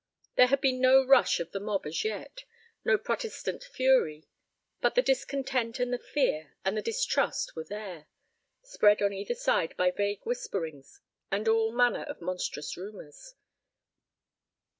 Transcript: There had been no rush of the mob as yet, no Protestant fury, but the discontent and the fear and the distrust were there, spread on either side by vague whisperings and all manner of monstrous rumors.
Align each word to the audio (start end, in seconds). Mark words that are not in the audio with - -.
There 0.35 0.47
had 0.47 0.61
been 0.61 0.81
no 0.81 1.05
rush 1.05 1.39
of 1.39 1.51
the 1.51 1.59
mob 1.59 1.85
as 1.85 2.03
yet, 2.03 2.45
no 2.83 2.97
Protestant 2.97 3.63
fury, 3.63 4.25
but 4.81 4.95
the 4.95 5.03
discontent 5.03 5.79
and 5.79 5.93
the 5.93 5.99
fear 5.99 6.55
and 6.65 6.75
the 6.75 6.81
distrust 6.81 7.55
were 7.55 7.65
there, 7.65 8.07
spread 8.63 9.03
on 9.03 9.13
either 9.13 9.35
side 9.35 9.77
by 9.77 9.91
vague 9.91 10.25
whisperings 10.25 11.01
and 11.29 11.47
all 11.47 11.71
manner 11.71 12.01
of 12.01 12.19
monstrous 12.19 12.75
rumors. 12.75 13.35